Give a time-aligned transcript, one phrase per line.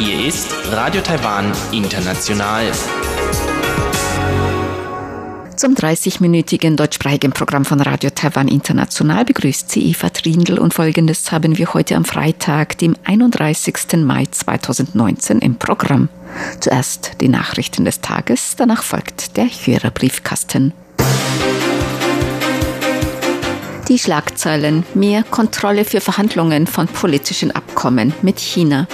[0.00, 2.72] Hier ist Radio Taiwan International.
[5.54, 11.56] Zum 30-minütigen deutschsprachigen Programm von Radio Taiwan International begrüßt sie Eva Trindl und folgendes haben
[11.56, 13.76] wir heute am Freitag, dem 31.
[13.98, 16.08] Mai 2019 im Programm.
[16.58, 20.72] Zuerst die Nachrichten des Tages, danach folgt der Hörerbriefkasten.
[23.88, 28.88] Die Schlagzeilen Mehr Kontrolle für Verhandlungen von politischen Abkommen mit China.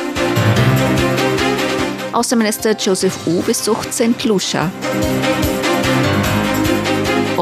[2.12, 4.23] Außenminister Joseph Wu besucht St.
[4.25, 4.71] Lucia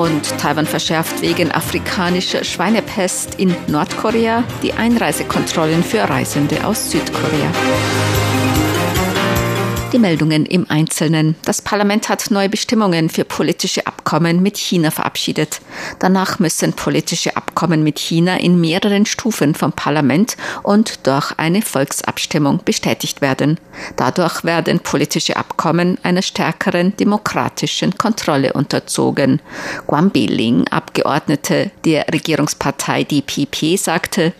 [0.01, 7.51] und Taiwan verschärft wegen afrikanischer Schweinepest in Nordkorea die Einreisekontrollen für Reisende aus Südkorea.
[9.93, 11.35] Die Meldungen im Einzelnen.
[11.45, 15.61] Das Parlament hat neue Bestimmungen für politische Abkommen mit China verabschiedet.
[15.99, 22.60] Danach müssen politische Abkommen mit China in mehreren Stufen vom Parlament und durch eine Volksabstimmung
[22.65, 23.59] bestätigt werden.
[23.97, 29.43] Dadurch werden politische Abkommen einer stärkeren demokratischen Kontrolle unterzogen.
[29.88, 34.35] Guan Biling, Abgeordnete der Regierungspartei DPP, sagte,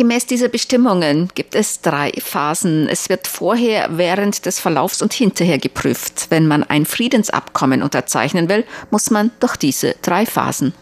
[0.00, 2.88] Gemäß dieser Bestimmungen gibt es drei Phasen.
[2.88, 6.28] Es wird vorher, während des Verlaufs und hinterher geprüft.
[6.30, 10.72] Wenn man ein Friedensabkommen unterzeichnen will, muss man durch diese drei Phasen.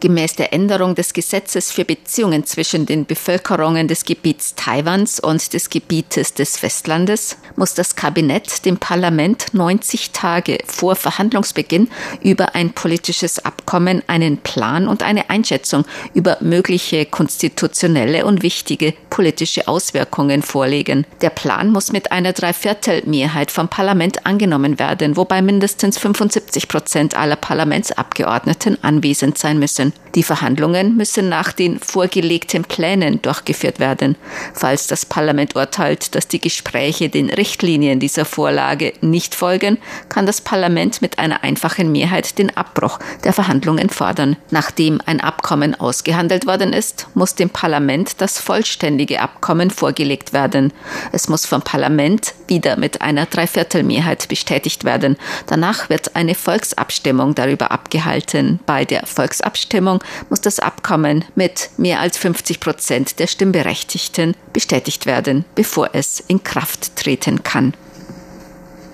[0.00, 5.70] Gemäß der Änderung des Gesetzes für Beziehungen zwischen den Bevölkerungen des Gebiets Taiwans und des
[5.70, 11.88] Gebietes des Festlandes muss das Kabinett dem Parlament 90 Tage vor Verhandlungsbeginn
[12.20, 19.68] über ein politisches Abkommen einen Plan und eine Einschätzung über mögliche konstitutionelle und wichtige politische
[19.68, 21.06] Auswirkungen vorlegen.
[21.20, 27.36] Der Plan muss mit einer Dreiviertelmehrheit vom Parlament angenommen werden, wobei mindestens 75 Prozent aller
[27.36, 29.92] Parlamentsabgeordneten anwesend sein müssen.
[30.14, 34.16] Die Verhandlungen müssen nach den vorgelegten Plänen durchgeführt werden.
[34.54, 39.76] Falls das Parlament urteilt, dass die Gespräche den Richtlinien dieser Vorlage nicht folgen,
[40.08, 44.36] kann das Parlament mit einer einfachen Mehrheit den Abbruch der Verhandlungen fordern.
[44.50, 50.72] Nachdem ein Abkommen ausgehandelt worden ist, muss dem Parlament das vollständige Abkommen vorgelegt werden.
[51.12, 55.16] Es muss vom Parlament wieder mit einer Dreiviertelmehrheit bestätigt werden.
[55.46, 58.60] Danach wird eine Volksabstimmung darüber abgehalten.
[58.66, 65.44] Bei der Volksabstimmung muss das Abkommen mit mehr als 50 Prozent der Stimmberechtigten bestätigt werden,
[65.56, 67.74] bevor es in Kraft treten kann.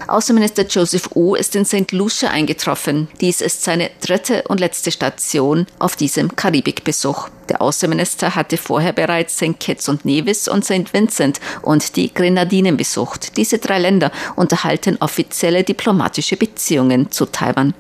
[0.09, 1.93] Außenminister Joseph Wu ist in St.
[1.93, 3.09] Lucia eingetroffen.
[3.21, 7.29] Dies ist seine dritte und letzte Station auf diesem Karibikbesuch.
[7.51, 9.61] Der Außenminister hatte vorher bereits St.
[9.61, 10.93] Kitts und Nevis und St.
[10.93, 13.37] Vincent und die Grenadinen besucht.
[13.37, 17.75] Diese drei Länder unterhalten offizielle diplomatische Beziehungen zu Taiwan.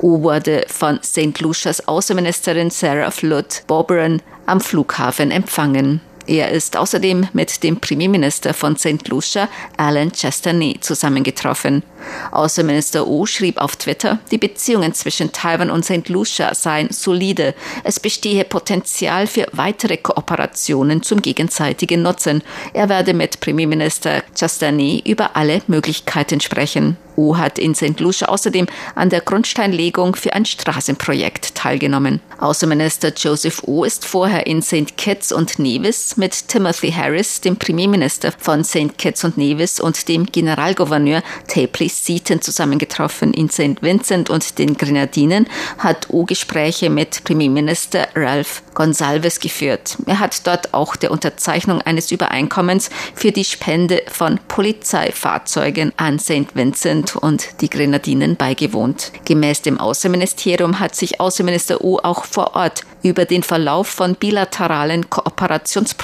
[0.00, 1.38] Wu wurde von St.
[1.40, 6.00] Lucias Außenministerin Sarah Flood Boberon am Flughafen empfangen.
[6.26, 9.08] Er ist außerdem mit dem Premierminister von St.
[9.08, 11.82] Lucia, Alan Chesterney, zusammengetroffen.
[12.30, 16.08] Außenminister Wu schrieb auf Twitter, die Beziehungen zwischen Taiwan und St.
[16.08, 17.54] Lucia seien solide.
[17.84, 22.42] Es bestehe Potenzial für weitere Kooperationen zum gegenseitigen Nutzen.
[22.72, 26.96] Er werde mit Premierminister Chastani über alle Möglichkeiten sprechen.
[27.16, 28.00] Wu hat in St.
[28.00, 32.20] Lucia außerdem an der Grundsteinlegung für ein Straßenprojekt teilgenommen.
[32.38, 34.96] Außenminister Joseph Wu ist vorher in St.
[34.96, 38.96] Kitts und Nevis mit Timothy Harris, dem Premierminister von St.
[38.98, 43.32] Kitts und Nevis und dem Generalgouverneur Tapley Seaton zusammengetroffen.
[43.32, 43.82] In St.
[43.82, 45.46] Vincent und den Grenadinen
[45.78, 49.96] hat U Gespräche mit Premierminister Ralph Gonsalves geführt.
[50.06, 56.54] Er hat dort auch der Unterzeichnung eines Übereinkommens für die Spende von Polizeifahrzeugen an St.
[56.54, 59.12] Vincent und die Grenadinen beigewohnt.
[59.24, 65.08] Gemäß dem Außenministerium hat sich Außenminister U auch vor Ort über den Verlauf von bilateralen
[65.08, 65.99] Kooperationsprojekten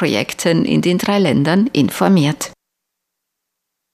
[0.64, 2.52] in den drei Ländern informiert.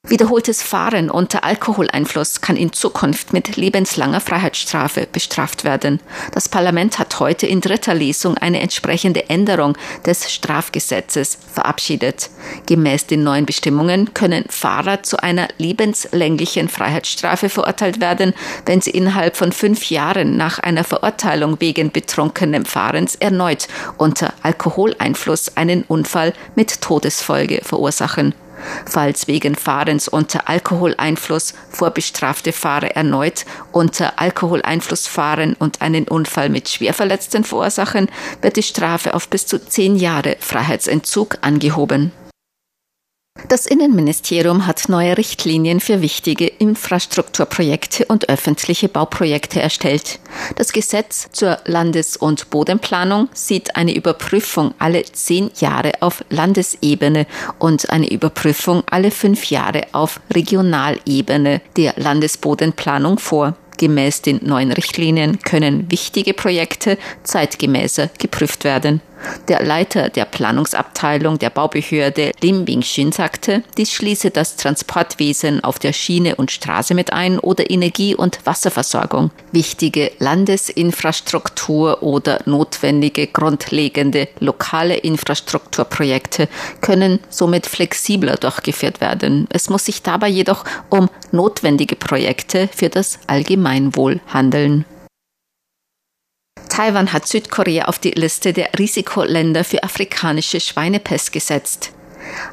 [0.09, 6.01] Wiederholtes Fahren unter Alkoholeinfluss kann in Zukunft mit lebenslanger Freiheitsstrafe bestraft werden.
[6.33, 12.29] Das Parlament hat heute in dritter Lesung eine entsprechende Änderung des Strafgesetzes verabschiedet.
[12.65, 18.33] Gemäß den neuen Bestimmungen können Fahrer zu einer lebenslänglichen Freiheitsstrafe verurteilt werden,
[18.65, 25.55] wenn sie innerhalb von fünf Jahren nach einer Verurteilung wegen betrunkenem Fahrens erneut unter Alkoholeinfluss
[25.55, 28.35] einen Unfall mit Todesfolge verursachen.
[28.85, 36.69] Falls wegen Fahrens unter Alkoholeinfluss vorbestrafte Fahrer erneut unter Alkoholeinfluss fahren und einen Unfall mit
[36.69, 38.09] Schwerverletzten verursachen,
[38.41, 42.11] wird die Strafe auf bis zu zehn Jahre Freiheitsentzug angehoben.
[43.53, 50.19] Das Innenministerium hat neue Richtlinien für wichtige Infrastrukturprojekte und öffentliche Bauprojekte erstellt.
[50.55, 57.27] Das Gesetz zur Landes- und Bodenplanung sieht eine Überprüfung alle zehn Jahre auf Landesebene
[57.59, 63.55] und eine Überprüfung alle fünf Jahre auf Regionalebene der Landesbodenplanung vor.
[63.77, 69.01] Gemäß den neuen Richtlinien können wichtige Projekte zeitgemäßer geprüft werden.
[69.47, 75.93] Der Leiter der Planungsabteilung der Baubehörde Lim Bing-shin sagte, dies schließe das Transportwesen auf der
[75.93, 79.31] Schiene und Straße mit ein oder Energie- und Wasserversorgung.
[79.51, 86.47] Wichtige Landesinfrastruktur oder notwendige grundlegende lokale Infrastrukturprojekte
[86.81, 89.47] können somit flexibler durchgeführt werden.
[89.49, 94.85] Es muss sich dabei jedoch um notwendige Projekte für das Allgemeinwohl handeln.
[96.69, 101.91] Taiwan hat Südkorea auf die Liste der Risikoländer für afrikanische Schweinepest gesetzt.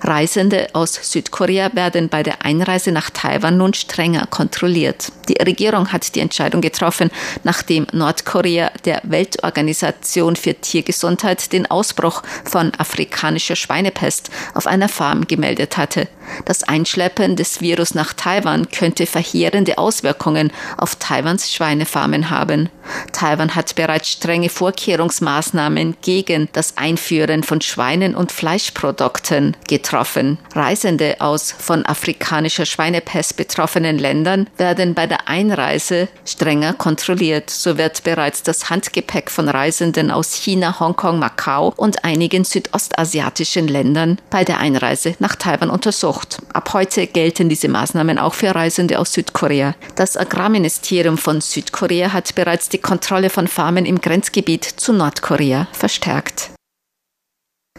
[0.03, 5.13] Reisende aus Südkorea werden bei der Einreise nach Taiwan nun strenger kontrolliert.
[5.31, 7.09] Die Regierung hat die Entscheidung getroffen,
[7.45, 15.77] nachdem Nordkorea der Weltorganisation für Tiergesundheit den Ausbruch von afrikanischer Schweinepest auf einer Farm gemeldet
[15.77, 16.09] hatte.
[16.47, 22.69] Das Einschleppen des Virus nach Taiwan könnte verheerende Auswirkungen auf Taiwans Schweinefarmen haben.
[23.13, 30.39] Taiwan hat bereits strenge Vorkehrungsmaßnahmen gegen das Einführen von Schweinen und Fleischprodukten getroffen.
[30.55, 37.51] Reisende aus von afrikanischer Schweinepest betroffenen Ländern werden bei der Einreise strenger kontrolliert.
[37.51, 44.19] So wird bereits das Handgepäck von Reisenden aus China, Hongkong, Macau und einigen südostasiatischen Ländern
[44.31, 46.39] bei der Einreise nach Taiwan untersucht.
[46.53, 49.75] Ab heute gelten diese Maßnahmen auch für Reisende aus Südkorea.
[49.97, 56.51] Das Agrarministerium von Südkorea hat bereits die Kontrolle von Farmen im Grenzgebiet zu Nordkorea verstärkt.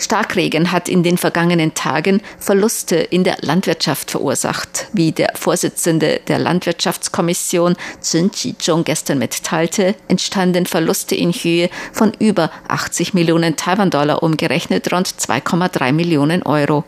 [0.02, 4.88] Starkregen hat in den vergangenen Tagen Verluste in der Landwirtschaft verursacht.
[4.94, 12.52] Wie der Vorsitzende der Landwirtschaftskommission Zun Chi-zhong gestern mitteilte, entstanden Verluste in Höhe von über
[12.68, 16.84] 80 Millionen Taiwan-Dollar umgerechnet rund 2,3 Millionen Euro.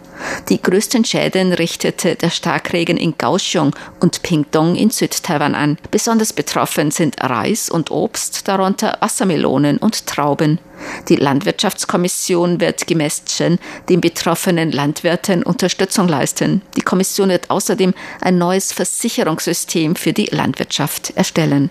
[0.49, 5.77] Die größten Schäden richtete der Starkregen in Kaohsiung und Pingdong in Südtaiwan an.
[5.91, 10.59] Besonders betroffen sind Reis und Obst, darunter Wassermelonen und Trauben.
[11.09, 13.59] Die Landwirtschaftskommission wird gemäß Chen
[13.89, 16.61] den betroffenen Landwirten Unterstützung leisten.
[16.77, 21.69] Die Kommission wird außerdem ein neues Versicherungssystem für die Landwirtschaft erstellen.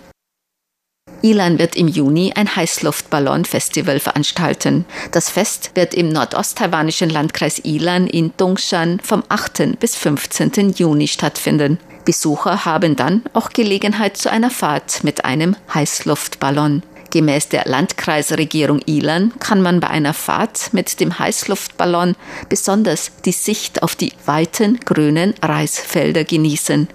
[1.23, 4.85] Ilan wird im Juni ein Heißluftballon-Festival veranstalten.
[5.13, 9.79] Das Fest wird im nordosttaiwanischen Landkreis Ilan in Dongshan vom 8.
[9.79, 10.75] bis 15.
[10.77, 11.79] Juni stattfinden.
[12.05, 16.83] Besucher haben dann auch Gelegenheit zu einer Fahrt mit einem Heißluftballon.
[17.13, 22.17] Gemäß der Landkreisregierung Ilan kann man bei einer Fahrt mit dem Heißluftballon
[22.49, 26.89] besonders die Sicht auf die weiten grünen Reisfelder genießen.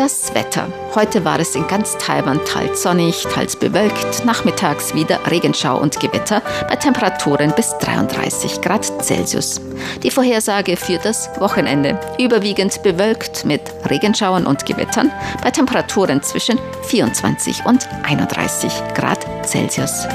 [0.05, 0.67] Das Wetter.
[0.93, 6.43] Heute war es in ganz Taiwan teils sonnig, teils bewölkt, nachmittags wieder Regenschau und Gewitter
[6.69, 9.59] bei Temperaturen bis 33 Grad Celsius.
[10.03, 11.99] Die Vorhersage für das Wochenende.
[12.19, 20.05] Überwiegend bewölkt mit Regenschauern und Gewittern bei Temperaturen zwischen 24 und 31 Grad Celsius.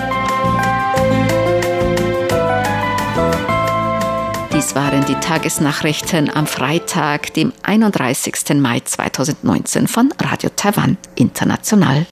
[4.60, 8.56] Dies waren die Tagesnachrichten am Freitag, dem 31.
[8.56, 12.04] Mai 2019 von Radio Taiwan International.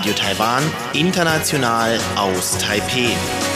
[0.00, 0.62] Radio Taiwan,
[0.94, 3.49] international aus Taipeh.